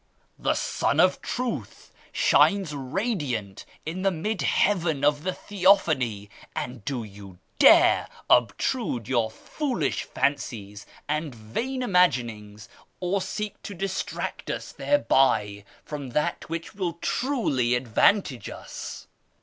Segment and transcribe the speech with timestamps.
[0.39, 7.03] The Sun of Truth shines radiant in the mid heaven of the Theophany, and do
[7.03, 12.67] you dare obtrude your foolish fancies and vain imaginings,
[12.99, 19.07] or seek to distract us thereby from that which will truly advantage us